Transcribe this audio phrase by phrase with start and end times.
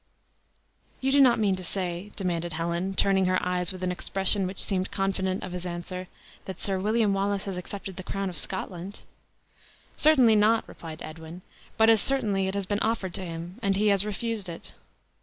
[0.99, 4.57] "You do not mean to say," demanded Helen, turning her eyes with an expression which
[4.63, 6.07] seemed confident of his answer,
[6.45, 9.01] "that Sir William Wallace has accepted the crown of Scotland?"
[9.97, 11.43] "Certainly not," replied Edwin;
[11.77, 14.73] "but as certainly it has been offered to him, and he has refused it."